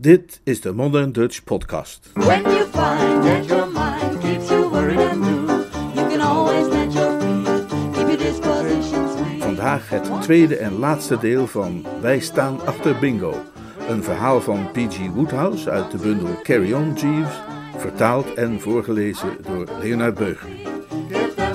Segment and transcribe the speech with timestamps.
[0.00, 2.10] Dit is de Modern Dutch Podcast.
[2.14, 6.92] When you find that your mind keeps you worried and blue, you can always let
[6.92, 9.42] your feet keep your dispositions free.
[9.42, 13.34] Vandaag het tweede en laatste deel van Wij staan achter Bingo.
[13.88, 15.10] Een verhaal van P.G.
[15.14, 17.40] Woodhouse uit de bundel Carry On Jeeves,
[17.76, 20.50] vertaald en voorgelezen door Leonard Beuger.
[21.08, 21.54] They'll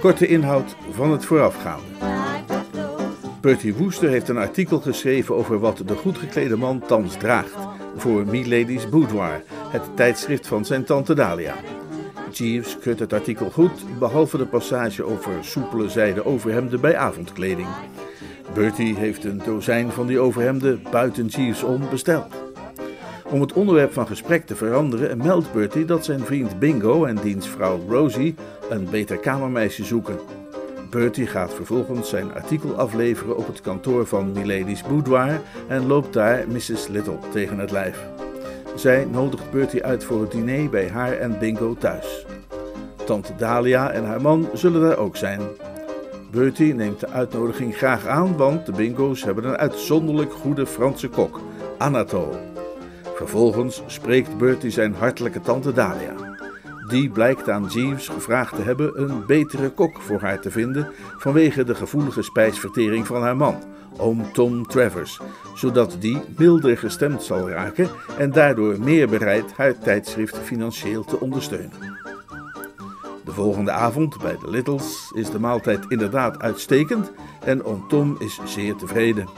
[0.00, 1.89] Korte inhoud van het voorafgaande.
[3.40, 7.56] Bertie Wooster heeft een artikel geschreven over wat de goed geklede man thans draagt
[7.96, 11.54] voor Milady's Boudoir, het tijdschrift van zijn tante Dahlia.
[12.32, 17.68] Jeeves keurt het artikel goed, behalve de passage over soepele zijden overhemden bij avondkleding.
[18.54, 22.34] Bertie heeft een dozijn van die overhemden buiten Jeeves om besteld.
[23.30, 27.48] Om het onderwerp van gesprek te veranderen meldt Bertie dat zijn vriend Bingo en diens
[27.48, 28.34] vrouw Rosie
[28.70, 30.39] een beter kamermeisje zoeken.
[30.90, 36.48] Bertie gaat vervolgens zijn artikel afleveren op het kantoor van Milady's Boudoir en loopt daar
[36.48, 36.88] Mrs.
[36.88, 38.06] Little tegen het lijf.
[38.74, 42.26] Zij nodigt Bertie uit voor het diner bij haar en Bingo thuis.
[43.04, 45.40] Tante Dahlia en haar man zullen daar ook zijn.
[46.30, 51.40] Bertie neemt de uitnodiging graag aan, want de Bingo's hebben een uitzonderlijk goede Franse kok,
[51.78, 52.38] Anatole.
[53.14, 56.19] Vervolgens spreekt Bertie zijn hartelijke tante Dahlia.
[56.90, 60.88] Die blijkt aan Jeeves gevraagd te hebben een betere kok voor haar te vinden
[61.18, 63.62] vanwege de gevoelige spijsvertering van haar man,
[63.96, 65.20] oom Tom Travers,
[65.54, 71.98] zodat die milder gestemd zal raken en daardoor meer bereid haar tijdschrift financieel te ondersteunen.
[73.24, 77.12] De volgende avond bij de Littles is de maaltijd inderdaad uitstekend
[77.44, 79.28] en oom Tom is zeer tevreden.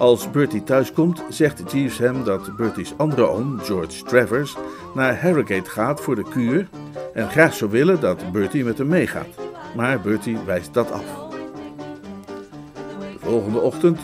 [0.00, 4.56] Als Bertie thuiskomt, zegt Jeeves hem dat Bertie's andere oom, George Travers,
[4.94, 6.68] naar Harrogate gaat voor de kuur
[7.14, 9.26] en graag zou willen dat Bertie met hem meegaat.
[9.76, 11.04] Maar Bertie wijst dat af.
[12.98, 13.98] De volgende ochtend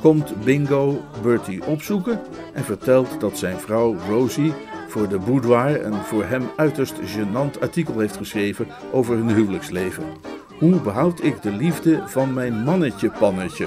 [0.00, 2.20] komt Bingo Bertie opzoeken
[2.54, 4.52] en vertelt dat zijn vrouw Rosie
[4.88, 10.04] voor de Boudoir een voor hem uiterst gênant artikel heeft geschreven over hun huwelijksleven.
[10.58, 13.66] Hoe behoud ik de liefde van mijn mannetje-pannetje?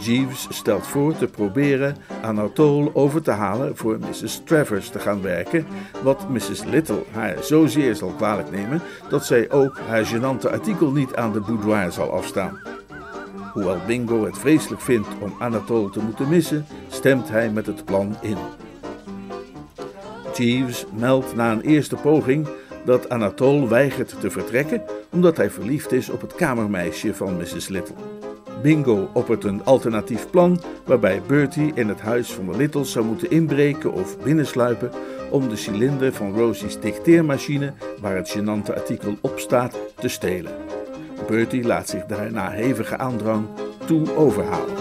[0.00, 4.40] Jeeves stelt voor te proberen Anatole over te halen voor Mrs.
[4.44, 5.66] Travers te gaan werken,
[6.02, 6.64] wat Mrs.
[6.64, 11.40] Little haar zozeer zal kwalijk nemen dat zij ook haar gênante artikel niet aan de
[11.40, 12.58] boudoir zal afstaan.
[13.52, 18.16] Hoewel Bingo het vreselijk vindt om Anatole te moeten missen, stemt hij met het plan
[18.20, 18.36] in.
[20.36, 22.48] Jeeves meldt na een eerste poging
[22.84, 27.68] dat Anatole weigert te vertrekken omdat hij verliefd is op het kamermeisje van Mrs.
[27.68, 27.94] Little.
[28.62, 33.30] Bingo oppert een alternatief plan waarbij Bertie in het huis van de Littles zou moeten
[33.30, 34.90] inbreken of binnensluipen
[35.30, 40.52] om de cilinder van Rosie's dicteermachine, waar het gênante artikel op staat, te stelen.
[41.26, 43.46] Bertie laat zich daar na hevige aandrang
[43.86, 44.79] toe overhalen.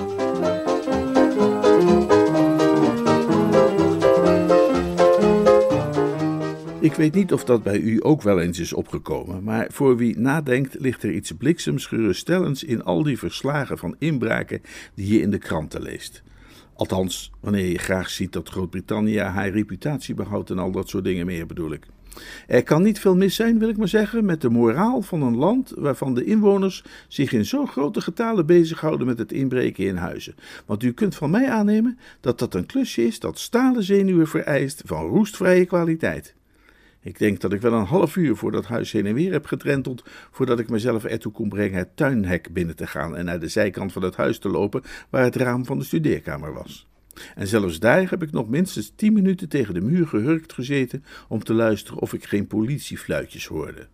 [6.90, 10.20] Ik weet niet of dat bij u ook wel eens is opgekomen, maar voor wie
[10.20, 14.62] nadenkt ligt er iets bliksems geruststellends in al die verslagen van inbraken
[14.94, 16.24] die je in de kranten leest.
[16.74, 21.26] Althans, wanneer je graag ziet dat Groot-Brittannië haar reputatie behoudt en al dat soort dingen
[21.26, 21.86] meer bedoel ik.
[22.48, 25.38] Er kan niet veel mis zijn, wil ik maar zeggen, met de moraal van een
[25.38, 30.36] land waarvan de inwoners zich in zo grote getalen bezighouden met het inbreken in huizen.
[30.66, 34.82] Want u kunt van mij aannemen dat dat een klusje is dat stalen zenuwen vereist
[34.86, 36.38] van roestvrije kwaliteit.
[37.02, 39.46] Ik denk dat ik wel een half uur voor dat huis heen en weer heb
[39.46, 43.48] getrenteld voordat ik mezelf ertoe kon brengen het tuinhek binnen te gaan en naar de
[43.48, 46.88] zijkant van het huis te lopen waar het raam van de studeerkamer was.
[47.36, 51.44] En zelfs daar heb ik nog minstens tien minuten tegen de muur gehurkt gezeten om
[51.44, 53.88] te luisteren of ik geen politiefluitjes hoorde.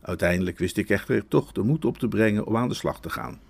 [0.00, 3.10] Uiteindelijk wist ik echter toch de moed op te brengen om aan de slag te
[3.10, 3.40] gaan.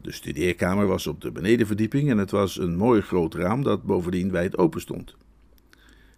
[0.00, 4.30] De studeerkamer was op de benedenverdieping en het was een mooi groot raam dat bovendien
[4.30, 5.16] wijd open stond.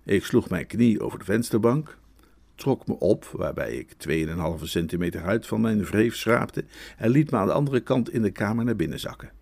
[0.04, 1.98] Ik sloeg mijn knie over de vensterbank,
[2.54, 3.94] trok me op, waarbij ik
[4.58, 6.64] 2,5 centimeter uit van mijn wreef schraapte,
[6.96, 9.32] en liet me aan de andere kant in de kamer naar binnen zakken.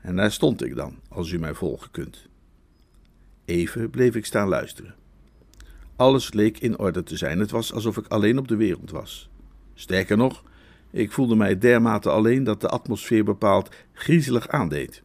[0.00, 2.28] En daar stond ik dan, als u mij volgen kunt.
[3.44, 4.94] Even bleef ik staan luisteren.
[5.96, 7.38] Alles leek in orde te zijn.
[7.38, 9.28] Het was alsof ik alleen op de wereld was.
[9.74, 10.42] Sterker nog,
[10.90, 15.02] ik voelde mij dermate alleen dat de atmosfeer bepaald griezelig aandeed.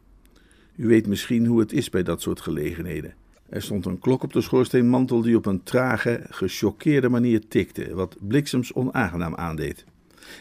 [0.76, 3.14] U weet misschien hoe het is bij dat soort gelegenheden.
[3.50, 8.16] Er stond een klok op de schoorsteenmantel die op een trage, gechoqueerde manier tikte, wat
[8.20, 9.84] bliksems onaangenaam aandeed.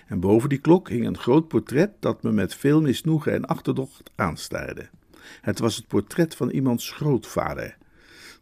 [0.07, 4.11] En boven die klok hing een groot portret dat me met veel misnoegen en achterdocht
[4.15, 4.89] aanstaarde.
[5.41, 7.77] Het was het portret van iemands grootvader.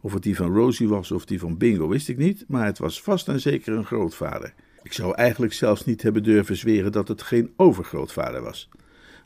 [0.02, 2.78] Of het die van Rosie was of die van Bingo wist ik niet, maar het
[2.78, 4.54] was vast en zeker een grootvader.
[4.84, 8.70] Ik zou eigenlijk zelfs niet hebben durven zweren dat het geen overgrootvader was.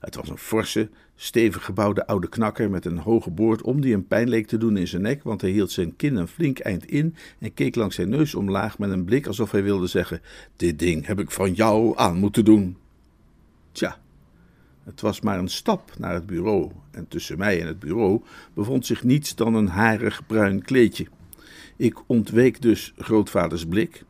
[0.01, 4.07] Het was een forse, stevig gebouwde oude knakker met een hoge boord om die hem
[4.07, 6.85] pijn leek te doen in zijn nek, want hij hield zijn kin een flink eind
[6.85, 10.21] in en keek langs zijn neus omlaag met een blik alsof hij wilde zeggen:
[10.55, 12.77] Dit ding heb ik van jou aan moeten doen.
[13.71, 13.97] Tja,
[14.83, 18.21] het was maar een stap naar het bureau, en tussen mij en het bureau
[18.53, 21.07] bevond zich niets dan een harig bruin kleedje.
[21.75, 24.03] Ik ontweek dus grootvaders blik,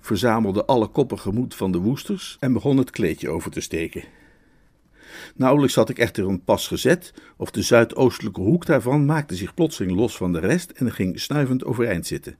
[0.00, 4.04] verzamelde alle koppige moed van de woesters en begon het kleedje over te steken.
[5.34, 9.96] Nauwelijks had ik echter een pas gezet, of de zuidoostelijke hoek daarvan maakte zich plotseling
[9.96, 12.36] los van de rest en ging snuivend overeind zitten.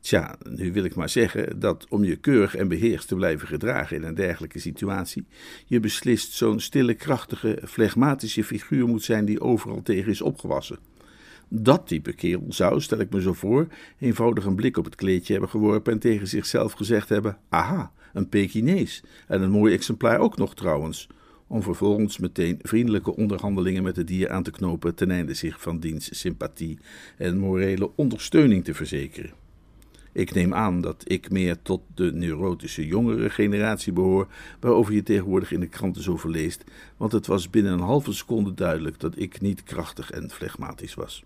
[0.00, 3.96] Tja, nu wil ik maar zeggen dat om je keurig en beheerst te blijven gedragen
[3.96, 5.26] in een dergelijke situatie,
[5.66, 10.78] je beslist zo'n stille, krachtige, flegmatische figuur moet zijn die overal tegen is opgewassen.
[11.48, 13.66] Dat type kerel zou, stel ik me zo voor,
[13.98, 18.28] eenvoudig een blik op het kleedje hebben geworpen en tegen zichzelf gezegd hebben: Aha, een
[18.28, 19.02] Pekinees.
[19.28, 21.08] En een mooi exemplaar ook nog trouwens.
[21.52, 25.80] Om vervolgens meteen vriendelijke onderhandelingen met het dier aan te knopen ten einde zich van
[25.80, 26.78] diens sympathie
[27.16, 29.32] en morele ondersteuning te verzekeren.
[30.12, 34.28] Ik neem aan dat ik meer tot de neurotische jongere generatie behoor,
[34.60, 36.64] waarover je tegenwoordig in de kranten zoveel leest,
[36.96, 41.24] want het was binnen een halve seconde duidelijk dat ik niet krachtig en flegmatisch was.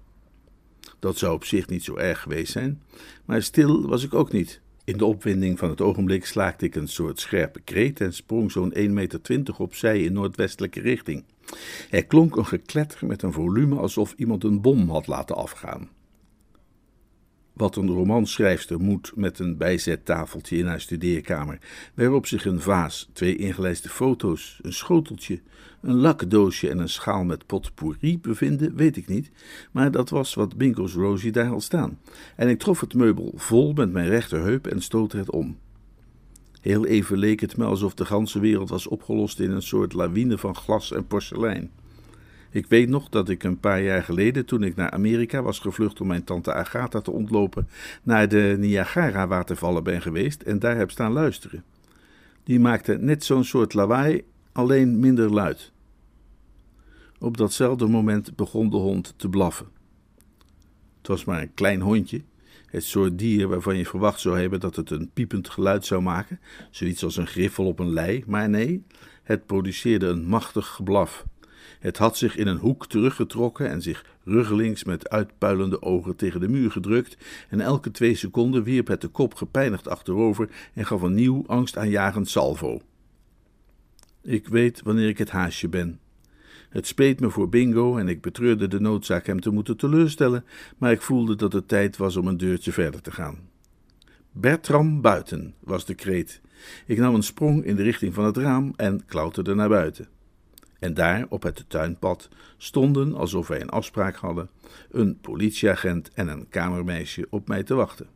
[0.98, 2.82] Dat zou op zich niet zo erg geweest zijn,
[3.24, 4.60] maar stil was ik ook niet.
[4.86, 8.74] In de opwinding van het ogenblik slaakte ik een soort scherpe kreet en sprong zo'n
[8.74, 11.24] 1,20 meter opzij in noordwestelijke richting.
[11.90, 15.88] Er klonk een gekletter met een volume alsof iemand een bom had laten afgaan
[17.56, 21.58] wat een romanschrijfster moet met een bijzettafeltje in haar studeerkamer,
[21.94, 25.40] waarop zich een vaas, twee ingelijste foto's, een schoteltje,
[25.80, 29.30] een lakdoosje en een schaal met potpourri bevinden, weet ik niet,
[29.72, 31.98] maar dat was wat Bingo's Rosie daar al staan.
[32.36, 35.58] En ik trof het meubel vol met mijn rechterheup en stootte het om.
[36.60, 40.38] Heel even leek het me alsof de ganse wereld was opgelost in een soort lawine
[40.38, 41.70] van glas en porselein.
[42.56, 46.00] Ik weet nog dat ik een paar jaar geleden, toen ik naar Amerika was gevlucht
[46.00, 47.68] om mijn tante Agatha te ontlopen,
[48.02, 51.64] naar de Niagara-watervallen ben geweest en daar heb staan luisteren.
[52.44, 55.72] Die maakte net zo'n soort lawaai, alleen minder luid.
[57.18, 59.66] Op datzelfde moment begon de hond te blaffen.
[60.98, 62.22] Het was maar een klein hondje,
[62.66, 66.40] het soort dier waarvan je verwacht zou hebben dat het een piepend geluid zou maken,
[66.70, 68.82] zoiets als een griffel op een lei, maar nee,
[69.22, 71.24] het produceerde een machtig geblaf.
[71.78, 76.48] Het had zich in een hoek teruggetrokken en zich ruggelings met uitpuilende ogen tegen de
[76.48, 77.16] muur gedrukt,
[77.48, 82.28] en elke twee seconden wierp het de kop gepijnigd achterover en gaf een nieuw angstaanjagend
[82.28, 82.80] salvo.
[84.22, 86.00] Ik weet wanneer ik het haasje ben.
[86.68, 90.44] Het speet me voor Bingo en ik betreurde de noodzaak hem te moeten teleurstellen,
[90.78, 93.38] maar ik voelde dat het tijd was om een deurtje verder te gaan.
[94.32, 96.40] Bertram buiten, was de kreet.
[96.86, 100.08] Ik nam een sprong in de richting van het raam en klauterde naar buiten.
[100.78, 104.50] En daar, op het tuinpad, stonden, alsof wij een afspraak hadden,
[104.90, 108.06] een politieagent en een kamermeisje op mij te wachten.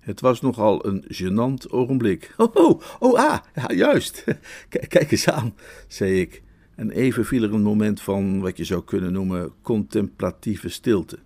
[0.00, 2.34] Het was nogal een gênant ogenblik.
[2.36, 4.24] Oh, oh, oh ah, ja, juist.
[4.88, 5.54] Kijk eens aan,
[5.88, 6.42] zei ik.
[6.74, 11.18] En even viel er een moment van wat je zou kunnen noemen contemplatieve stilte.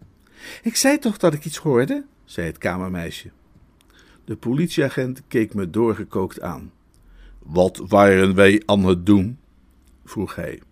[0.63, 3.31] Ik zei toch dat ik iets hoorde, zei het kamermeisje.
[4.25, 6.73] De politieagent keek me doorgekookt aan.
[7.39, 9.39] Wat waren wij aan het doen?
[10.09, 10.63] Vroeg hij.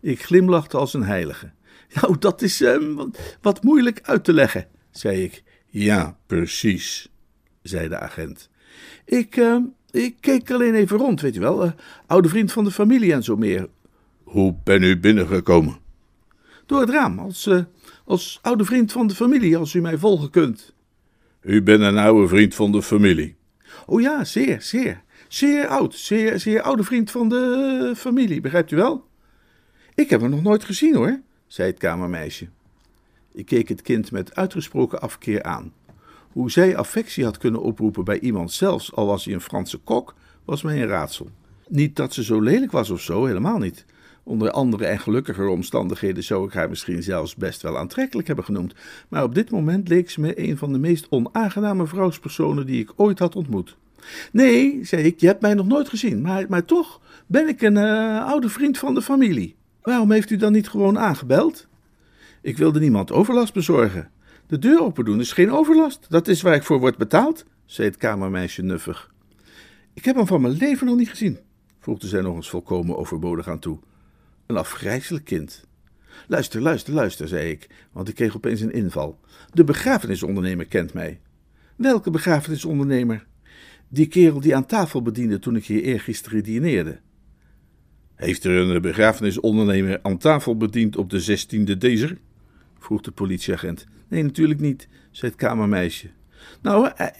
[0.00, 1.50] Ik glimlachte als een heilige.
[1.94, 3.04] Nou, dat is uh,
[3.40, 5.42] wat, moeilijk uit te leggen, zei ik.
[5.66, 7.08] Ja, precies,
[7.62, 8.50] zei de agent.
[9.04, 9.56] Ik, uh,
[9.90, 11.64] ik keek alleen even rond, weet je wel.
[11.64, 11.70] Uh,
[12.06, 13.68] oude vriend van de familie en zo meer.
[14.22, 15.78] Hoe ben u binnengekomen?
[16.66, 17.50] Door het raam, als,
[18.04, 20.74] als oude vriend van de familie, als u mij volgen kunt.
[21.40, 23.36] U bent een oude vriend van de familie.
[23.86, 25.02] Oh ja, zeer, zeer.
[25.28, 29.04] Zeer oud, zeer, zeer oude vriend van de familie, begrijpt u wel?
[29.94, 32.48] Ik heb hem nog nooit gezien hoor, zei het kamermeisje.
[33.32, 35.72] Ik keek het kind met uitgesproken afkeer aan.
[36.32, 40.14] Hoe zij affectie had kunnen oproepen bij iemand zelfs, al was hij een Franse kok,
[40.44, 41.30] was mij een raadsel.
[41.68, 43.84] Niet dat ze zo lelijk was of zo, helemaal niet.
[44.22, 48.74] Onder andere en gelukkiger omstandigheden zou ik haar misschien zelfs best wel aantrekkelijk hebben genoemd,
[49.08, 52.92] maar op dit moment leek ze me een van de meest onaangename vrouwspersonen die ik
[52.96, 53.76] ooit had ontmoet.
[54.32, 57.76] Nee, zei ik, je hebt mij nog nooit gezien, maar, maar toch ben ik een
[57.76, 59.56] uh, oude vriend van de familie.
[59.82, 61.66] Waarom heeft u dan niet gewoon aangebeld?
[62.42, 64.10] Ik wilde niemand overlast bezorgen.
[64.46, 67.88] De deur open doen is geen overlast, dat is waar ik voor word betaald, zei
[67.88, 69.10] het kamermeisje nuffig.
[69.94, 71.38] Ik heb hem van mijn leven nog niet gezien,
[71.80, 73.78] voegde zij nog eens volkomen overbodig aan toe.
[74.46, 75.66] Een afgrijzelijk kind.
[76.26, 79.20] Luister, luister, luister, zei ik, want ik kreeg opeens een inval.
[79.52, 81.20] De begrafenisondernemer kent mij.
[81.76, 83.26] Welke begrafenisondernemer?
[83.88, 87.00] Die kerel die aan tafel bediende toen ik hier eergisteren dineerde.
[88.14, 92.18] Heeft er een begrafenisondernemer aan tafel bediend op de 16e dezer?
[92.78, 93.86] vroeg de politieagent.
[94.08, 96.10] Nee, natuurlijk niet, zei het kamermeisje.
[96.62, 97.14] Nou, hij,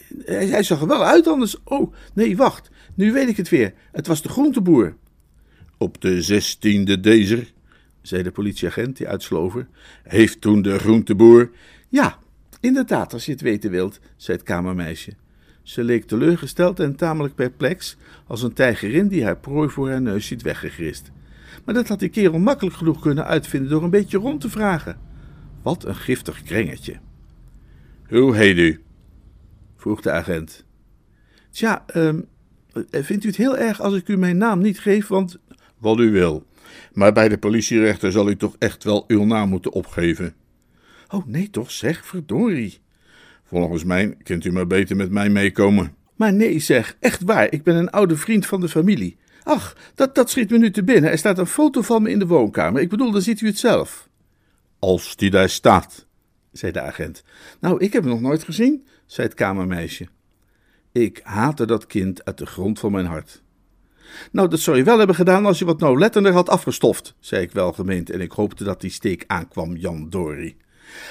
[0.46, 1.62] hij, zag er wel uit anders.
[1.64, 2.70] Oh, nee, wacht.
[2.94, 3.74] Nu weet ik het weer.
[3.92, 4.96] Het was de groenteboer.
[5.78, 7.52] Op de 16e dezer,
[8.02, 9.68] zei de politieagent die uitslover.
[10.02, 11.50] Heeft toen de groenteboer.
[11.88, 12.18] Ja,
[12.60, 15.12] inderdaad, als je het weten wilt, zei het kamermeisje.
[15.68, 17.96] Ze leek teleurgesteld en tamelijk perplex,
[18.26, 21.10] als een tijgerin die haar prooi voor haar neus ziet weggegrist.
[21.64, 24.98] Maar dat had die kerel makkelijk genoeg kunnen uitvinden door een beetje rond te vragen.
[25.62, 26.96] Wat een giftig krengetje.
[28.08, 28.82] Hoe heet u?
[29.76, 30.64] vroeg de agent.
[31.50, 32.28] Tja, um,
[32.90, 35.38] vindt u het heel erg als ik u mijn naam niet geef, want...
[35.78, 36.46] Wat u wil.
[36.92, 40.34] Maar bij de politierechter zal u toch echt wel uw naam moeten opgeven.
[41.08, 42.80] Oh, nee toch, zeg, verdorie.
[43.48, 45.94] Volgens mij kunt u maar beter met mij meekomen.
[46.16, 49.16] Maar nee, zeg, echt waar, ik ben een oude vriend van de familie.
[49.42, 51.10] Ach, dat, dat schiet me nu te binnen.
[51.10, 52.80] Er staat een foto van me in de woonkamer.
[52.80, 54.08] Ik bedoel, dan ziet u het zelf.
[54.78, 56.06] Als die daar staat,
[56.52, 57.22] zei de agent.
[57.60, 60.08] Nou, ik heb hem nog nooit gezien, zei het kamermeisje.
[60.92, 63.42] Ik haatte dat kind uit de grond van mijn hart.
[64.32, 67.52] Nou, dat zou je wel hebben gedaan als je wat nauwlettender had afgestoft, zei ik
[67.52, 70.56] welgemeend en ik hoopte dat die steek aankwam, Jan Dory.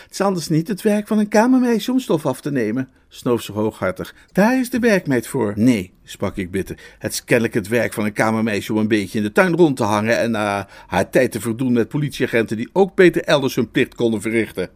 [0.04, 3.42] Het is anders niet het werk van een kamermeisje om stof af te nemen, snoof
[3.42, 4.16] ze hooghartig.
[4.32, 5.54] Daar is de werkmeid voor.
[5.56, 6.80] Nee, sprak ik bitter.
[7.00, 9.78] Het is kennelijk het werk van een kamermeisje om een beetje in de tuin rond
[9.78, 13.72] te hangen en uh, haar tijd te verdoen met politieagenten die ook beter elders hun
[13.72, 14.70] plicht konden verrichten.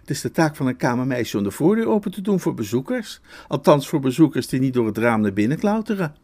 [0.00, 3.20] Het is de taak van een kamermeisje om de voordeur open te doen voor bezoekers,
[3.48, 6.14] althans voor bezoekers die niet door het raam naar binnen klauteren.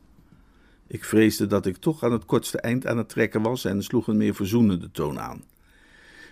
[0.87, 4.06] Ik vreesde dat ik toch aan het kortste eind aan het trekken was en sloeg
[4.06, 5.44] een meer verzoenende toon aan.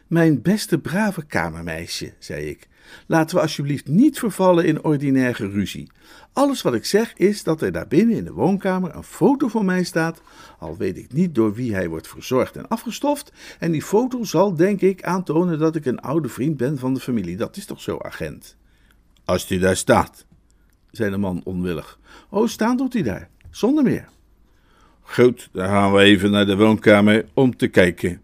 [0.09, 2.69] Mijn beste brave kamermeisje, zei ik,
[3.07, 5.91] laten we alsjeblieft niet vervallen in ordinair geruzie.
[6.33, 9.65] Alles wat ik zeg is dat er daar binnen in de woonkamer een foto van
[9.65, 10.21] mij staat,
[10.59, 14.55] al weet ik niet door wie hij wordt verzorgd en afgestoft, en die foto zal,
[14.55, 17.37] denk ik, aantonen dat ik een oude vriend ben van de familie.
[17.37, 18.57] Dat is toch zo, agent?
[19.25, 20.27] Als die daar staat,
[20.91, 21.99] zei de man onwillig.
[22.31, 24.09] Oh, staan doet hij daar, zonder meer.
[25.01, 28.23] Goed, dan gaan we even naar de woonkamer om te kijken.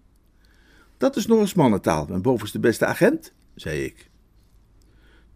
[0.97, 4.11] Dat is nog eens mannentaal, mijn bovenste beste agent, zei ik.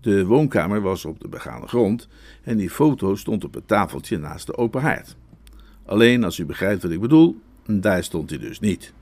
[0.00, 2.08] De woonkamer was op de begane grond
[2.42, 5.16] en die foto stond op het tafeltje naast de open haard.
[5.86, 8.92] Alleen, als u begrijpt wat ik bedoel, daar stond hij dus niet.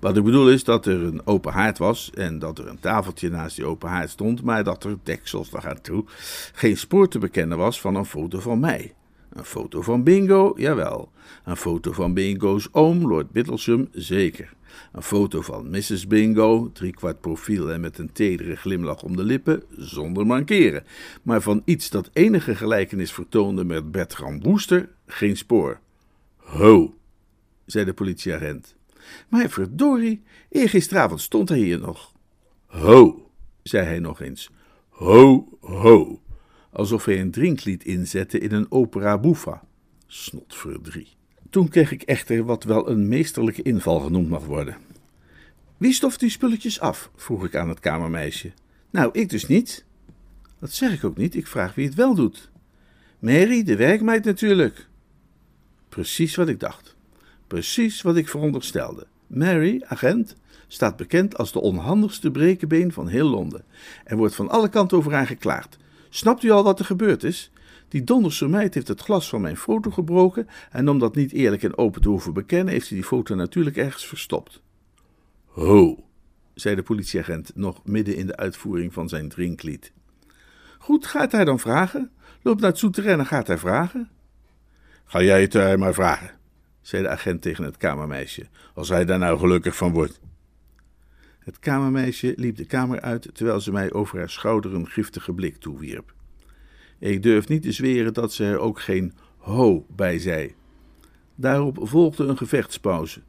[0.00, 3.30] Wat ik bedoel is dat er een open haard was en dat er een tafeltje
[3.30, 6.04] naast die open haard stond, maar dat er, deksels daar toe,
[6.52, 8.94] geen spoor te bekennen was van een foto van mij.
[9.34, 11.12] Een foto van Bingo, jawel.
[11.44, 14.54] Een foto van Bingo's oom, Lord Bittlesham, zeker.
[14.92, 16.06] Een foto van Mrs.
[16.06, 20.84] Bingo, driekwart profiel en met een tedere glimlach om de lippen, zonder mankeren.
[21.22, 25.80] Maar van iets dat enige gelijkenis vertoonde met Bertram Wooster, geen spoor.
[26.36, 26.94] Ho,
[27.66, 28.76] zei de politieagent.
[29.28, 32.12] Maar verdorie, eergisteravond stond hij hier nog.
[32.66, 33.30] Ho,
[33.62, 34.50] zei hij nog eens.
[34.88, 36.20] Ho, ho.
[36.74, 39.62] Alsof hij een drinklied inzette in een opera buffa.
[40.06, 41.08] Snotverdrie.
[41.50, 44.76] Toen kreeg ik echter wat wel een meesterlijke inval genoemd mag worden.
[45.76, 47.10] Wie stoft die spulletjes af?
[47.16, 48.52] vroeg ik aan het kamermeisje.
[48.90, 49.84] Nou, ik dus niet.
[50.58, 52.50] Dat zeg ik ook niet, ik vraag wie het wel doet.
[53.18, 54.88] Mary, de werkmeid natuurlijk.
[55.88, 56.96] Precies wat ik dacht.
[57.46, 59.06] Precies wat ik veronderstelde.
[59.26, 63.64] Mary, agent, staat bekend als de onhandigste brekenbeen van heel Londen.
[64.04, 65.36] Er wordt van alle kanten over haar.
[66.14, 67.50] Snapt u al wat er gebeurd is?
[67.88, 71.62] Die donderse meid heeft het glas van mijn foto gebroken en om dat niet eerlijk
[71.62, 74.62] en open te hoeven bekennen, heeft hij die foto natuurlijk ergens verstopt.
[75.44, 76.04] Ho,
[76.54, 79.92] zei de politieagent nog midden in de uitvoering van zijn drinklied.
[80.78, 82.10] Goed, gaat hij dan vragen?
[82.42, 84.10] Loop naar het souterrain en gaat hij vragen?
[85.04, 86.30] Ga jij het haar maar vragen,
[86.80, 90.20] zei de agent tegen het kamermeisje, als hij daar nou gelukkig van wordt.
[91.44, 95.56] Het kamermeisje liep de kamer uit terwijl ze mij over haar schouder een giftige blik
[95.56, 96.14] toewierp.
[96.98, 100.54] Ik durf niet te zweren dat ze er ook geen ho bij zei.
[101.34, 103.20] Daarop volgde een gevechtspauze.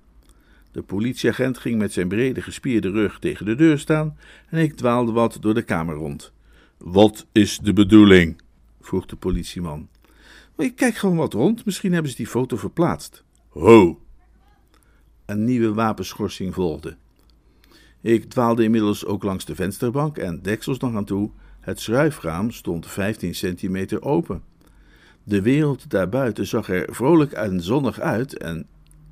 [0.72, 4.18] De politieagent ging met zijn brede gespierde rug tegen de deur staan
[4.50, 6.32] en ik dwaalde wat door de kamer rond.
[6.78, 8.42] Wat is de bedoeling?
[8.82, 9.88] vroeg de politieman.
[10.58, 13.24] Ik kijk gewoon wat rond, misschien hebben ze die foto verplaatst.
[13.50, 14.02] Ho!
[15.26, 16.98] Een nieuwe wapenschorsing volgde.
[18.06, 22.88] Ik dwaalde inmiddels ook langs de vensterbank en deksels nog aan toe het schruifraam stond
[22.88, 24.42] 15 centimeter open.
[25.24, 28.68] De wereld daarbuiten zag er vrolijk en zonnig uit en,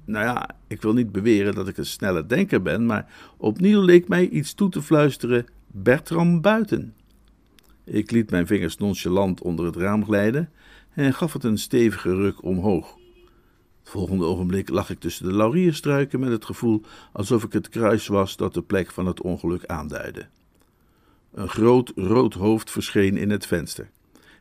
[0.06, 4.08] nou ja, ik wil niet beweren dat ik een snelle denker ben, maar opnieuw leek
[4.08, 6.94] mij iets toe te fluisteren: Bertram buiten.
[7.84, 10.50] Ik liet mijn vingers nonchalant onder het raam glijden
[10.94, 13.02] en gaf het een stevige ruk omhoog.
[13.84, 18.08] Het volgende ogenblik lag ik tussen de laurierstruiken met het gevoel alsof ik het kruis
[18.08, 20.28] was dat de plek van het ongeluk aanduidde.
[21.34, 23.90] Een groot rood hoofd verscheen in het venster.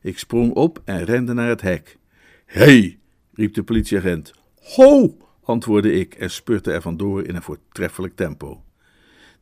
[0.02, 1.99] Ik sprong op en rende naar het hek.
[2.46, 2.99] Hé, hey,
[3.34, 4.32] riep de politieagent.
[4.61, 8.62] Ho, antwoordde ik en spurte er vandoor in een voortreffelijk tempo.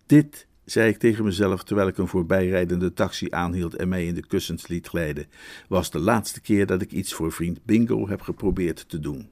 [0.07, 4.26] Dit, zei ik tegen mezelf terwijl ik een voorbijrijdende taxi aanhield en mij in de
[4.26, 5.26] kussens liet glijden,
[5.69, 9.28] was de laatste keer dat ik iets voor vriend Bingo heb geprobeerd te doen.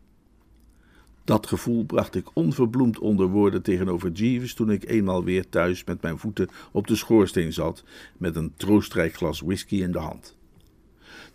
[1.29, 6.03] Dat gevoel bracht ik onverbloemd onder woorden tegenover Jeeves toen ik eenmaal weer thuis met
[6.03, 7.85] mijn voeten op de schoorsteen zat,
[8.19, 10.37] met een troostrijk glas whisky in de hand.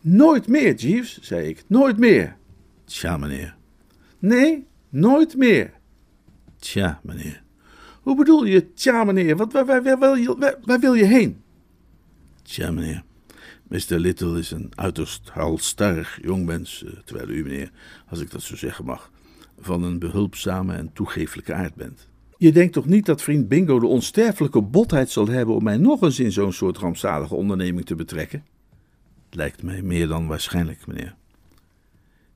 [0.01, 2.35] Nooit meer, Jeeves, zei ik, nooit meer.
[2.85, 3.55] Tja, meneer.
[4.19, 5.73] Nee, nooit meer.
[6.59, 7.43] Tja, meneer.
[8.01, 9.35] Hoe bedoel je, tja, meneer?
[9.35, 11.41] Wat, waar, waar, waar, waar wil je heen?
[12.41, 13.03] Tja, meneer.
[13.67, 13.99] Mr.
[13.99, 17.71] Little is een uiterst halstarrig jongmens, eh, terwijl u, meneer,
[18.07, 19.11] als ik dat zo zeggen mag,
[19.63, 22.07] van een behulpzame en toegeeflijke aard bent.
[22.37, 26.01] Je denkt toch niet dat vriend Bingo de onsterfelijke botheid zal hebben om mij nog
[26.01, 28.45] eens in zo'n soort rampzalige onderneming te betrekken?
[29.29, 31.15] Lijkt mij meer dan waarschijnlijk, meneer.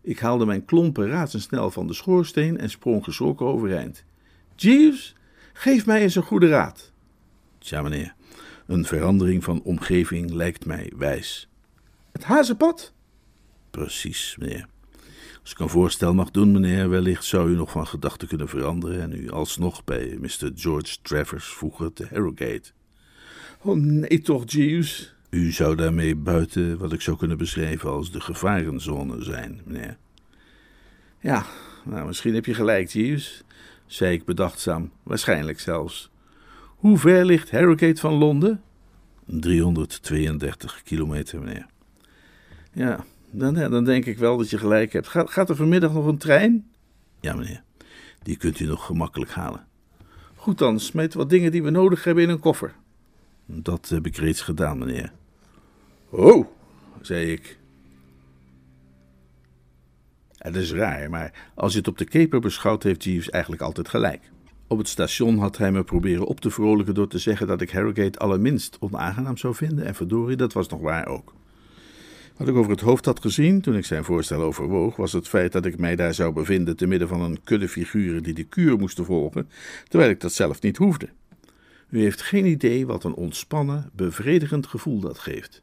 [0.02, 4.04] Ik haalde mijn klompen razendsnel van de schoorsteen en sprong geschrokken overeind.
[4.56, 5.16] Jeeves,
[5.54, 6.92] geef mij eens een goede raad.
[7.58, 8.16] Tja, meneer,
[8.66, 11.50] een verandering van omgeving lijkt mij wijs.
[12.12, 12.94] Het hazenpad?
[13.72, 14.68] Precies, meneer.
[15.48, 19.02] Als ik een voorstel mag doen, meneer, wellicht zou u nog van gedachten kunnen veranderen
[19.02, 20.52] en u alsnog bij Mr.
[20.56, 22.72] George Travers voegen te Harrogate.
[23.62, 25.16] Oh nee toch, Jeeves.
[25.30, 29.98] U zou daarmee buiten wat ik zou kunnen beschrijven als de gevarenzone zijn, meneer.
[31.20, 31.46] Ja,
[31.86, 33.44] nou, misschien heb je gelijk, Jeeves,
[33.86, 36.12] zei ik bedachtzaam, waarschijnlijk zelfs.
[36.76, 38.62] Hoe ver ligt Harrogate van Londen?
[39.26, 41.66] 332 kilometer, meneer.
[42.74, 43.06] Ja,
[43.38, 45.08] dan, dan denk ik wel dat je gelijk hebt.
[45.08, 46.72] Gaat, gaat er vanmiddag nog een trein?
[47.20, 47.64] Ja, meneer.
[48.24, 49.66] Die kunt u nog gemakkelijk halen.
[50.36, 52.74] Goed dan, smeet wat dingen die we nodig hebben in een koffer.
[53.46, 55.12] Dat heb ik reeds gedaan, meneer.
[56.10, 56.48] Oh,
[57.02, 57.58] zei ik.
[60.38, 63.90] Het is raar, maar als je het op de keper beschouwt, heeft Jeeves eigenlijk altijd
[63.90, 64.32] gelijk.
[64.68, 67.72] Op het station had hij me proberen op te vrolijken door te zeggen dat ik
[67.72, 71.34] Harrogate allerminst onaangenaam zou vinden, en verdorie, dat was nog waar ook.
[72.38, 75.52] Wat ik over het hoofd had gezien toen ik zijn voorstel overwoog, was het feit
[75.52, 78.78] dat ik mij daar zou bevinden te midden van een kudde figuren die de kuur
[78.78, 79.50] moesten volgen,
[79.88, 81.10] terwijl ik dat zelf niet hoefde.
[81.90, 85.62] U heeft geen idee wat een ontspannen, bevredigend gevoel dat geeft.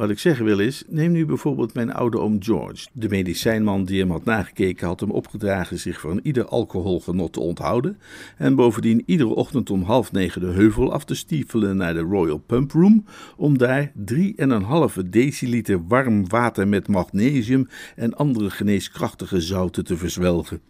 [0.00, 2.86] Wat ik zeggen wil is, neem nu bijvoorbeeld mijn oude oom George.
[2.92, 7.98] De medicijnman die hem had nagekeken had hem opgedragen zich van ieder alcoholgenot te onthouden
[8.36, 12.38] en bovendien iedere ochtend om half negen de heuvel af te stiefelen naar de Royal
[12.38, 13.04] Pump Room
[13.36, 20.60] om daar 3,5 deciliter warm water met magnesium en andere geneeskrachtige zouten te verzwelgen.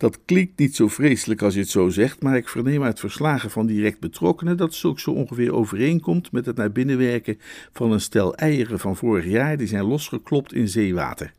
[0.00, 3.50] Dat klinkt niet zo vreselijk als je het zo zegt, maar ik verneem uit verslagen
[3.50, 7.38] van direct betrokkenen dat zulks zo ongeveer overeenkomt met het naar binnen werken
[7.72, 11.32] van een stel eieren van vorig jaar die zijn losgeklopt in zeewater.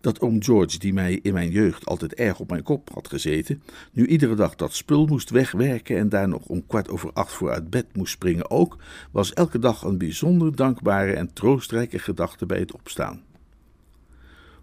[0.00, 3.62] Dat oom George, die mij in mijn jeugd altijd erg op mijn kop had gezeten,
[3.92, 7.50] nu iedere dag dat spul moest wegwerken en daar nog om kwart over acht voor
[7.50, 8.76] uit bed moest springen ook,
[9.10, 13.22] was elke dag een bijzonder dankbare en troostrijke gedachte bij het opstaan.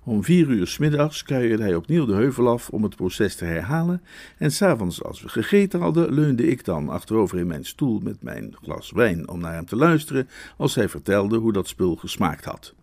[0.03, 3.45] Om vier uur s middags kuierde hij opnieuw de heuvel af om het proces te
[3.45, 4.01] herhalen,
[4.37, 8.55] en s'avonds, als we gegeten hadden, leunde ik dan achterover in mijn stoel met mijn
[8.61, 12.73] glas wijn om naar hem te luisteren als hij vertelde hoe dat spul gesmaakt had.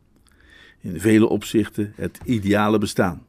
[0.80, 3.26] In vele opzichten het ideale bestaan.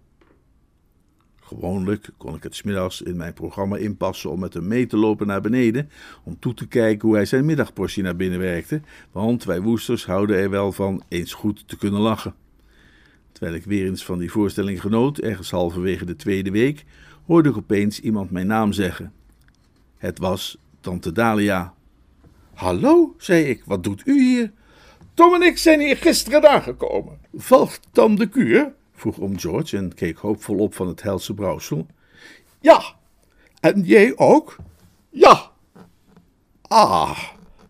[1.39, 5.27] Gewoonlijk kon ik het smiddags in mijn programma inpassen om met hem mee te lopen
[5.27, 5.89] naar beneden,
[6.23, 10.37] om toe te kijken hoe hij zijn middagportie naar binnen werkte, want wij woesters houden
[10.37, 12.33] er wel van eens goed te kunnen lachen.
[13.39, 16.85] Terwijl ik weer eens van die voorstelling genoot, ergens halverwege de tweede week,
[17.25, 19.13] hoorde ik opeens iemand mijn naam zeggen.
[19.97, 21.73] Het was Tante Dalia.
[22.53, 24.51] Hallo, zei ik, wat doet u hier?
[25.13, 27.19] Tom en ik zijn hier gisteren aangekomen.
[27.33, 28.73] Valt Tam de kuur?
[28.93, 31.87] vroeg oom George en keek hoopvol op van het helse brouwsel.
[32.59, 32.81] Ja,
[33.59, 34.55] en jij ook?
[35.09, 35.51] Ja.
[36.61, 37.19] Ah,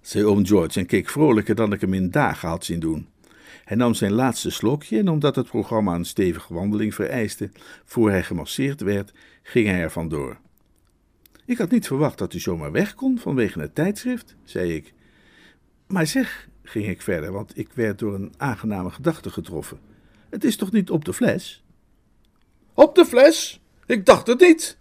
[0.01, 3.08] zei oom George en keek vrolijker dan ik hem in dagen had zien doen.
[3.69, 7.51] Hij nam zijn laatste slokje en omdat het programma een stevige wandeling vereiste,
[7.86, 10.39] voor hij gemasseerd werd, ging hij er vandoor.
[11.45, 14.93] Ik had niet verwacht dat u zomaar weg kon vanwege het tijdschrift, zei ik.
[15.88, 19.79] Maar zeg, ging ik verder, want ik werd door een aangename gedachte getroffen.
[20.29, 21.63] Het is toch niet op de fles?
[22.73, 23.62] Op de fles?
[23.86, 24.78] Ik dacht het niet.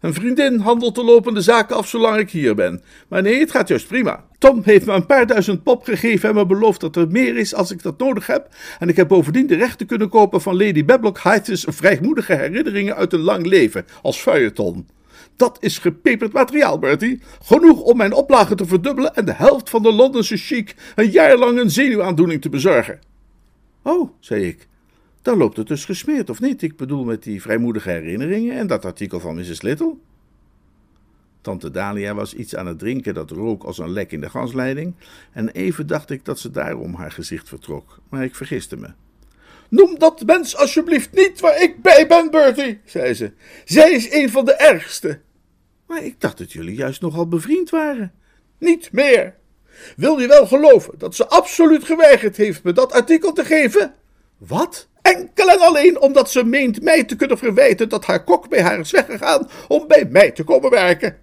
[0.00, 2.82] Een vriendin handelt de lopende zaken af zolang ik hier ben.
[3.08, 4.24] Maar nee, het gaat juist prima.
[4.38, 7.54] Tom heeft me een paar duizend pop gegeven en me beloofd dat er meer is
[7.54, 8.48] als ik dat nodig heb.
[8.78, 13.12] En ik heb bovendien de rechten kunnen kopen van Lady Bablock Heights vrijmoedige herinneringen uit
[13.12, 14.86] een lang leven als feuilleton.
[15.36, 17.22] Dat is gepeperd materiaal, Bertie.
[17.42, 21.36] Genoeg om mijn oplage te verdubbelen en de helft van de Londense chic een jaar
[21.36, 23.00] lang een zenuwaandoening te bezorgen.
[23.82, 24.68] Oh, zei ik.
[25.26, 26.62] Dan loopt het dus gesmeerd, of niet?
[26.62, 29.62] Ik bedoel met die vrijmoedige herinneringen en dat artikel van Mrs.
[29.62, 29.94] Little.
[31.40, 34.94] Tante Dalia was iets aan het drinken dat rook als een lek in de gasleiding,
[35.32, 38.88] en even dacht ik dat ze daarom haar gezicht vertrok, maar ik vergiste me.
[39.68, 43.32] Noem dat mens alsjeblieft niet waar ik bij ben, Bertie, zei ze.
[43.64, 45.20] Zij is een van de ergste.
[45.86, 48.12] Maar ik dacht dat jullie juist nogal bevriend waren.
[48.58, 49.34] Niet meer.
[49.96, 53.94] Wil je wel geloven dat ze absoluut geweigerd heeft me dat artikel te geven?
[54.38, 54.88] Wat?
[55.14, 58.78] Enkel en alleen omdat ze meent mij te kunnen verwijten dat haar kok bij haar
[58.78, 61.18] is weggegaan om bij mij te komen werken.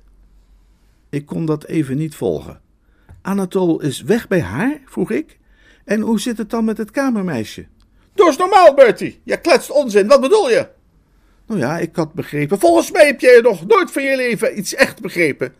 [1.10, 2.62] Ik kon dat even niet volgen.
[3.22, 4.82] Anatol is weg bij haar?
[4.86, 5.39] vroeg ik.
[5.86, 7.65] En hoe zit het dan met het kamermeisje?
[8.13, 9.22] Doe eens normaal, Bertie.
[9.24, 10.08] Je kletst onzin.
[10.08, 10.67] Wat bedoel je?
[11.48, 12.60] Nou ja, ik had begrepen.
[12.60, 15.54] Volgens mij heb jij nog nooit van je leven iets echt begrepen.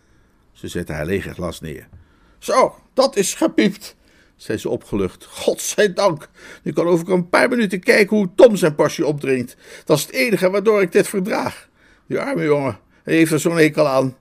[0.52, 1.88] Ze zette haar lege glas neer.
[2.40, 3.96] Zo, dat is gepiept,
[4.44, 5.26] zei ze opgelucht.
[5.26, 6.30] Godzijdank.
[6.64, 9.56] Nu kan over een paar minuten kijken hoe Tom zijn pasje opdringt.
[9.86, 11.70] Dat is het enige waardoor ik dit verdraag.
[12.08, 14.18] Die arme jongen, hij heeft er zo'n hekel aan.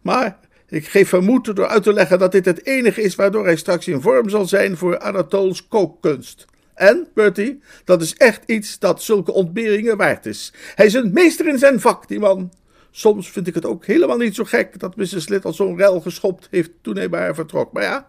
[0.00, 3.44] Maar ik geef hem moed door uit te leggen dat dit het enige is waardoor
[3.44, 6.44] hij straks in vorm zal zijn voor Anatols kookkunst.
[6.74, 10.52] En, Bertie, dat is echt iets dat zulke ontberingen waard is.
[10.74, 12.52] Hij is een meester in zijn vak, die man.
[12.90, 15.28] Soms vind ik het ook helemaal niet zo gek dat Mrs.
[15.28, 17.72] Little zo'n rel geschopt heeft toen hij bij haar vertrok.
[17.72, 18.08] Maar ja,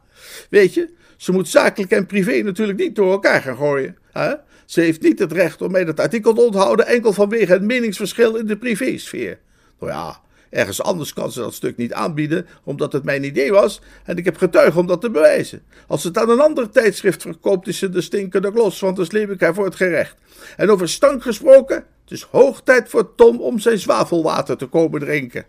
[0.49, 3.97] weet je, ze moet zakelijk en privé natuurlijk niet door elkaar gaan gooien.
[4.11, 4.33] Hè?
[4.65, 8.35] Ze heeft niet het recht om mij dat artikel te onthouden enkel vanwege het meningsverschil
[8.35, 9.39] in de privésfeer.
[9.79, 10.23] Nou ja,
[10.55, 14.25] Ergens anders kan ze dat stuk niet aanbieden, omdat het mijn idee was en ik
[14.25, 15.63] heb getuigen om dat te bewijzen.
[15.87, 19.05] Als ze het aan een ander tijdschrift verkoopt, is ze de stinkende glos, want dan
[19.05, 20.15] sleep ik haar voor het gerecht.
[20.57, 24.99] En over stank gesproken, het is hoog tijd voor Tom om zijn zwavelwater te komen
[24.99, 25.45] drinken.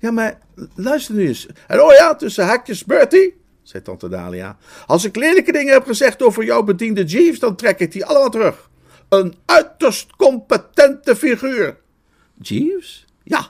[0.00, 0.38] Ja, maar
[0.74, 1.46] luister nu eens.
[1.66, 4.56] En oh ja, tussen haakjes Bertie, zei tante Dalia.
[4.86, 8.30] Als ik lelijke dingen heb gezegd over jouw bediende Jeeves, dan trek ik die allemaal
[8.30, 8.70] terug.
[9.08, 11.76] Een uiterst competente figuur.
[12.38, 13.04] Jeeves?
[13.22, 13.48] Ja,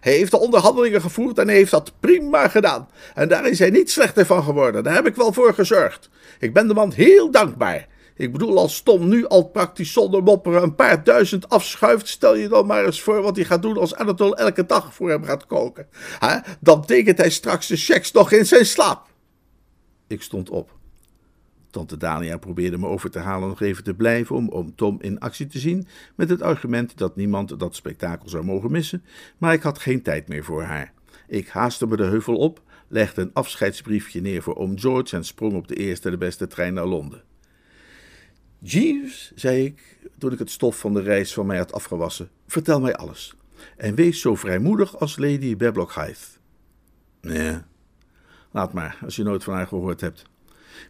[0.00, 2.88] hij heeft de onderhandelingen gevoerd en hij heeft dat prima gedaan.
[3.14, 4.84] En daar is hij niet slechter van geworden.
[4.84, 6.08] Daar heb ik wel voor gezorgd.
[6.38, 7.86] Ik ben de man heel dankbaar.
[8.16, 12.48] Ik bedoel, als Tom nu al praktisch zonder mopperen een paar duizend afschuift, stel je
[12.48, 15.46] dan maar eens voor wat hij gaat doen als Anatol elke dag voor hem gaat
[15.46, 15.88] koken.
[16.60, 19.06] Dan tekent hij straks de checks nog in zijn slaap.
[20.06, 20.78] Ik stond op.
[21.70, 25.18] Tante Dalia probeerde me over te halen nog even te blijven om oom Tom in
[25.18, 29.04] actie te zien, met het argument dat niemand dat spektakel zou mogen missen,
[29.38, 30.92] maar ik had geen tijd meer voor haar.
[31.28, 35.54] Ik haastte me de heuvel op, legde een afscheidsbriefje neer voor oom George en sprong
[35.54, 37.22] op de eerste de beste trein naar Londen.
[38.58, 42.80] Jeeves, zei ik, toen ik het stof van de reis van mij had afgewassen, vertel
[42.80, 43.36] mij alles.
[43.76, 45.94] En wees zo vrijmoedig als Lady Bablock.
[47.20, 47.58] Nee,
[48.56, 50.24] laat maar, als je nooit van haar gehoord hebt.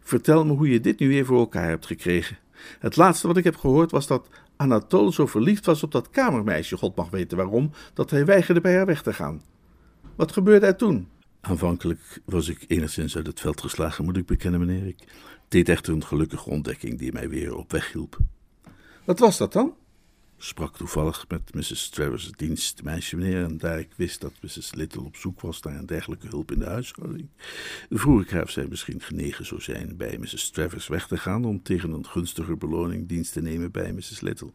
[0.01, 2.37] Vertel me hoe je dit nu weer voor elkaar hebt gekregen.
[2.79, 6.77] Het laatste wat ik heb gehoord was dat Anatole zo verliefd was op dat kamermeisje,
[6.77, 9.41] God mag weten waarom, dat hij weigerde bij haar weg te gaan.
[10.15, 11.07] Wat gebeurde er toen?
[11.41, 14.87] Aanvankelijk was ik enigszins uit het veld geslagen, moet ik bekennen, meneer.
[14.87, 15.03] Ik
[15.47, 18.17] deed echter een gelukkige ontdekking die mij weer op weg hielp.
[19.05, 19.73] Wat was dat dan?
[20.37, 21.89] Sprak toevallig met Mrs.
[21.89, 24.73] Travers' dienstmeisje meneer, en daar ik wist dat Mrs.
[24.73, 27.29] Little op zoek was naar een dergelijke hulp in de huishouding,
[27.89, 30.49] vroeg ik haar of zij misschien genegen zou zijn bij Mrs.
[30.49, 34.21] Travers weg te gaan om tegen een gunstiger beloning dienst te nemen bij Mrs.
[34.21, 34.51] Little.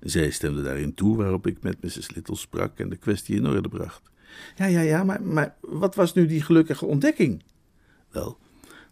[0.00, 2.10] Zij stemde daarin toe, waarop ik met Mrs.
[2.14, 4.10] Little sprak en de kwestie in orde bracht.
[4.56, 7.42] Ja, ja, ja, maar, maar wat was nu die gelukkige ontdekking?
[8.10, 8.38] Wel,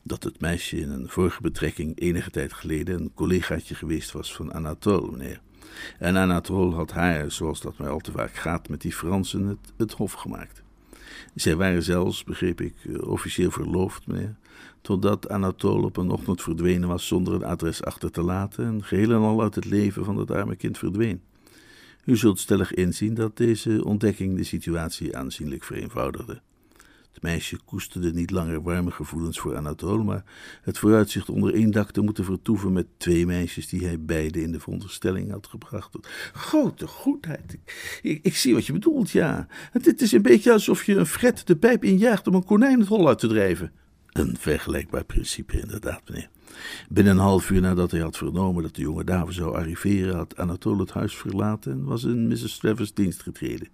[0.05, 4.53] dat het meisje in een vorige betrekking enige tijd geleden een collegaatje geweest was van
[4.53, 5.41] Anatole, meneer.
[5.99, 9.93] En Anatole had haar, zoals dat mij al te vaak gaat met die Fransen, het,
[9.93, 10.63] hof gemaakt.
[11.35, 14.35] Zij waren zelfs, begreep ik, eh, officieel verloofd, meneer,
[14.81, 19.11] totdat Anatole op een ochtend verdwenen was zonder een adres achter te laten en geheel
[19.11, 21.23] en al uit het leven van het arme kind verdween.
[22.05, 26.41] U zult stellig inzien dat deze ontdekking de situatie aanzienlijk vereenvoudigde.
[27.15, 30.25] Het meisje koesterde niet langer warme gevoelens voor Anatole, maar
[30.63, 34.53] het vooruitzicht onder één dak te moeten vertoeven met twee meisjes die hij beide in
[34.53, 35.99] de veronderstelling had gebracht.
[36.33, 37.59] Grote goedheid.
[38.03, 39.47] Ik, ik, zie wat je bedoelt, ja.
[39.73, 42.89] Het, is een beetje alsof je een fret de pijp injaagt om een konijn het
[42.89, 43.73] hol uit te drijven.
[44.13, 46.29] Een vergelijkbaar principe, inderdaad, meneer.
[46.89, 50.37] Binnen een half uur nadat hij had vernomen dat de jonge dame zou arriveren, had
[50.37, 52.59] Anatole het huis verlaten en was in Mrs.
[52.59, 53.69] Travers dienst getreden.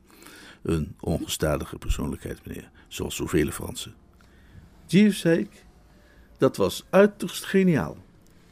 [0.63, 3.95] Een ongestadige persoonlijkheid, meneer, zoals zoveel Fransen.
[4.87, 5.65] Jeeves, zei ik,
[6.39, 7.97] dat was uiterst geniaal.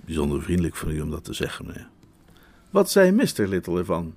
[0.05, 1.89] Bijzonder vriendelijk van u om dat te zeggen, meneer.
[2.71, 3.49] Wat zei Mr.
[3.49, 4.15] Little ervan?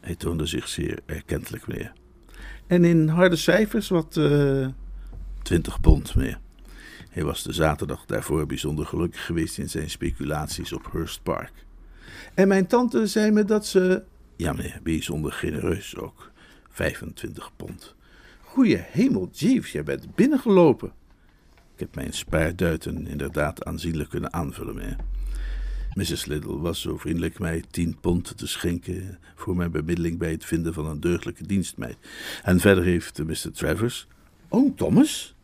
[0.00, 1.92] Hij toonde zich zeer erkentelijk, meneer.
[2.66, 4.16] En in harde cijfers, wat...
[4.16, 4.68] eh,
[5.42, 6.38] Twintig pond, meneer.
[7.10, 11.52] Hij was de zaterdag daarvoor bijzonder gelukkig geweest in zijn speculaties op Hurst Park.
[12.34, 14.02] En mijn tante zei me dat ze...
[14.36, 16.30] Ja, meneer, bijzonder genereus ook.
[16.76, 17.94] 25 pond.
[18.40, 20.92] Goeie hemel, Jeeves, jij bent binnengelopen.
[21.74, 24.96] Ik heb mijn spaarduiten inderdaad aanzienlijk kunnen aanvullen, meneer.
[25.92, 26.24] Mrs.
[26.24, 30.74] Little was zo vriendelijk mij 10 pond te schenken voor mijn bemiddeling bij het vinden
[30.74, 31.96] van een deugdelijke dienstmeid.
[32.42, 33.52] En verder heeft Mr.
[33.52, 34.06] Travers,
[34.48, 35.34] Oom Thomas?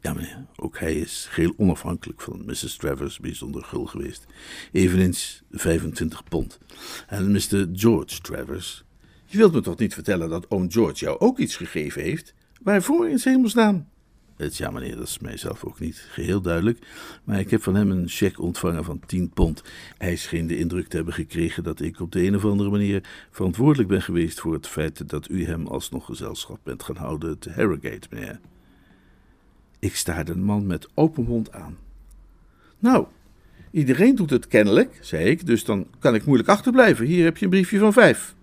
[0.00, 2.76] ja meneer, ook hij is geheel onafhankelijk van Mrs.
[2.76, 4.26] Travers bijzonder gul geweest,
[4.72, 6.58] eveneens 25 pond.
[7.06, 7.68] En Mr.
[7.72, 8.84] George Travers,
[9.30, 12.34] Je wilt me toch niet vertellen dat oom George jou ook iets gegeven heeft?
[12.62, 13.88] Waarvoor in hemelsnaam?
[14.36, 16.86] Het, ja, meneer, dat is mijzelf ook niet geheel duidelijk.
[17.24, 19.62] Maar ik heb van hem een cheque ontvangen van 10 pond.
[19.98, 23.02] Hij scheen de indruk te hebben gekregen dat ik op de een of andere manier
[23.30, 27.50] verantwoordelijk ben geweest voor het feit dat u hem alsnog gezelschap bent gaan houden te
[27.50, 28.40] Harrogate, meneer.
[29.78, 31.76] Ik staarde een man met open mond aan.
[32.78, 33.06] Nou,
[33.70, 37.06] iedereen doet het kennelijk, zei ik, dus dan kan ik moeilijk achterblijven.
[37.06, 38.36] Hier heb je een briefje van vijf.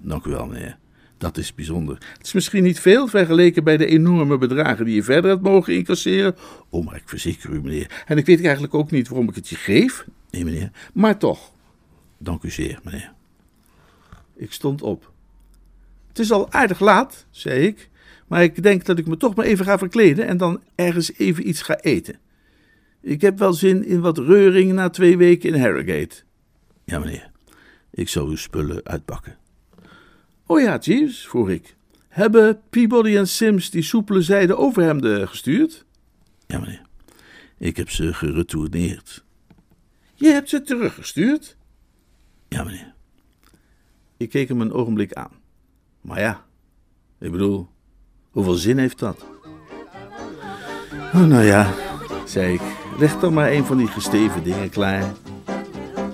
[0.00, 0.78] Dank u wel, meneer.
[1.18, 1.98] Dat is bijzonder.
[2.18, 5.74] Het is misschien niet veel vergeleken bij de enorme bedragen die je verder hebt mogen
[5.74, 6.36] incasseren.
[6.68, 8.04] Oh, maar ik verzeker u, meneer.
[8.06, 10.70] En ik weet eigenlijk ook niet waarom ik het je geef, Nee, meneer.
[10.94, 11.52] maar toch.
[12.18, 13.12] Dank u zeer, meneer.
[14.36, 15.12] Ik stond op.
[16.08, 17.88] Het is al aardig laat, zei ik,
[18.26, 21.48] maar ik denk dat ik me toch maar even ga verkleden en dan ergens even
[21.48, 22.18] iets ga eten.
[23.00, 26.16] Ik heb wel zin in wat reuring na twee weken in Harrogate.
[26.84, 27.30] Ja, meneer.
[27.90, 29.36] Ik zal uw spullen uitpakken.
[30.50, 31.76] Oh ja, Jeeves, vroeg ik.
[32.08, 35.84] Hebben Peabody en Sims die soepele zijden overhemden gestuurd?
[36.46, 36.82] Ja, meneer.
[37.58, 39.24] Ik heb ze geretourneerd.
[40.14, 41.56] Je hebt ze teruggestuurd?
[42.48, 42.94] Ja, meneer.
[44.16, 45.32] Ik keek hem een ogenblik aan.
[46.00, 46.44] Maar ja,
[47.18, 47.68] ik bedoel,
[48.30, 49.26] hoeveel zin heeft dat?
[51.14, 51.74] Oh, nou ja,
[52.26, 52.62] zei ik,
[52.98, 55.14] leg dan maar een van die gesteven dingen klaar.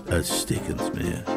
[0.09, 1.34] Uitstekend, meneer.